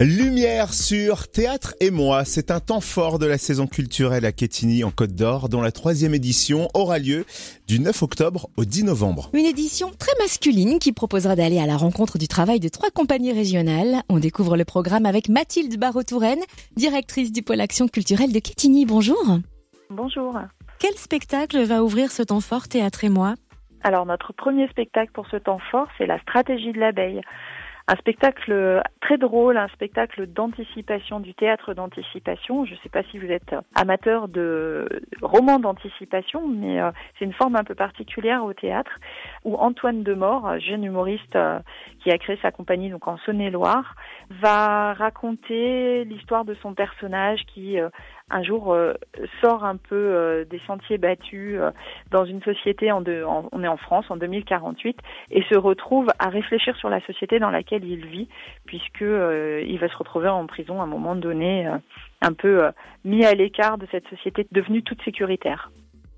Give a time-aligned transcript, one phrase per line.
[0.00, 4.82] Lumière sur Théâtre et moi, c'est un temps fort de la saison culturelle à Quetigny
[4.82, 7.24] en Côte d'Or, dont la troisième édition aura lieu
[7.68, 9.30] du 9 octobre au 10 novembre.
[9.34, 13.32] Une édition très masculine qui proposera d'aller à la rencontre du travail de trois compagnies
[13.32, 14.02] régionales.
[14.08, 16.42] On découvre le programme avec Mathilde Barreau-Touraine,
[16.76, 18.86] directrice du pôle action culturelle de Quetigny.
[18.86, 19.38] Bonjour.
[19.90, 20.36] Bonjour.
[20.80, 23.34] Quel spectacle va ouvrir ce temps fort Théâtre et moi?
[23.84, 27.20] Alors notre premier spectacle pour ce temps fort, c'est la stratégie de l'abeille
[27.86, 32.64] un spectacle très drôle, un spectacle d'anticipation, du théâtre d'anticipation.
[32.64, 34.88] Je ne sais pas si vous êtes amateur de
[35.20, 38.98] romans d'anticipation, mais euh, c'est une forme un peu particulière au théâtre
[39.44, 41.58] où Antoine Demort, jeune humoriste euh,
[42.02, 43.94] qui a créé sa compagnie donc en Saône-et-Loire,
[44.30, 47.90] va raconter l'histoire de son personnage qui euh,
[48.30, 48.74] un jour
[49.42, 51.58] sort un peu des sentiers battus
[52.10, 53.04] dans une société en,
[53.52, 54.96] on est en France en 2048
[55.30, 58.28] et se retrouve à réfléchir sur la société dans laquelle il vit,
[58.66, 61.76] puisque euh, il va se retrouver en prison à un moment donné, euh,
[62.20, 62.70] un peu euh,
[63.04, 65.70] mis à l'écart de cette société devenue toute sécuritaire.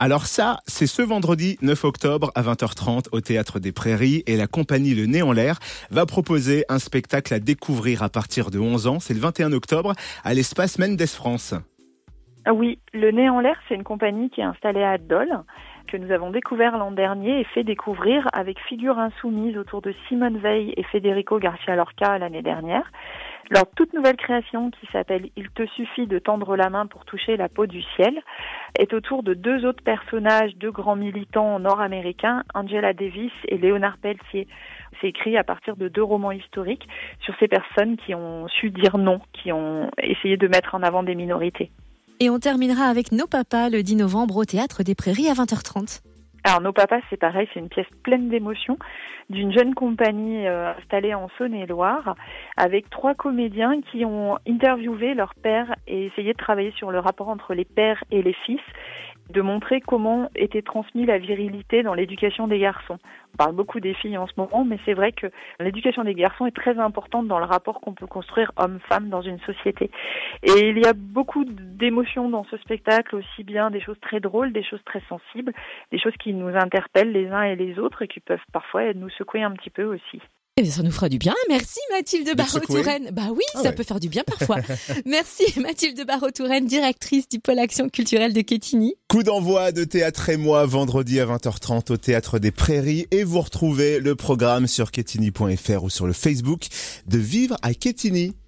[0.00, 4.48] Alors ça, c'est ce vendredi 9 octobre à 20h30 au Théâtre des Prairies et la
[4.48, 5.58] compagnie Le Nez en l'air
[5.90, 8.98] va proposer un spectacle à découvrir à partir de 11 ans.
[8.98, 11.54] C'est le 21 octobre à l'espace Mendes France.
[12.44, 15.44] Ah oui, Le Nez en l'air, c'est une compagnie qui est installée à Dole
[15.86, 20.38] que nous avons découvert l'an dernier et fait découvrir avec Figure Insoumise autour de Simone
[20.38, 22.90] Veil et Federico Garcia Lorca l'année dernière.
[23.50, 27.36] Leur toute nouvelle création qui s'appelle Il te suffit de tendre la main pour toucher
[27.36, 28.22] la peau du ciel
[28.78, 34.48] est autour de deux autres personnages, deux grands militants nord-américains, Angela Davis et Léonard Pelletier.
[35.00, 36.88] C'est écrit à partir de deux romans historiques
[37.20, 41.02] sur ces personnes qui ont su dire non, qui ont essayé de mettre en avant
[41.02, 41.70] des minorités.
[42.20, 46.00] Et on terminera avec Nos Papas le 10 novembre au Théâtre des Prairies à 20h30.
[46.44, 48.78] Alors Nos Papas, c'est pareil, c'est une pièce pleine d'émotions
[49.30, 52.14] d'une jeune compagnie euh, installée en Saône-et-Loire
[52.56, 57.28] avec trois comédiens qui ont interviewé leur père et essayé de travailler sur le rapport
[57.28, 58.60] entre les pères et les fils
[59.30, 62.98] de montrer comment était transmise la virilité dans l'éducation des garçons.
[63.34, 65.26] On parle beaucoup des filles en ce moment, mais c'est vrai que
[65.58, 69.40] l'éducation des garçons est très importante dans le rapport qu'on peut construire homme-femme dans une
[69.40, 69.90] société.
[70.42, 74.52] Et il y a beaucoup d'émotions dans ce spectacle, aussi bien des choses très drôles,
[74.52, 75.52] des choses très sensibles,
[75.90, 79.10] des choses qui nous interpellent les uns et les autres et qui peuvent parfois nous
[79.10, 80.20] secouer un petit peu aussi.
[80.56, 81.34] Eh ça nous fera du bien.
[81.48, 83.10] Merci Mathilde Barreau-Touraine.
[83.12, 84.58] Bah oui, ah ça peut faire du bien parfois.
[85.04, 88.94] Merci Mathilde Barreau-Touraine, directrice du pôle action culturelle de Quetigny.
[89.08, 93.40] Coup d'envoi de Théâtre et moi vendredi à 20h30 au Théâtre des Prairies et vous
[93.40, 96.68] retrouvez le programme sur quetigny.fr ou sur le Facebook
[97.08, 98.34] de Vivre à Quetigny.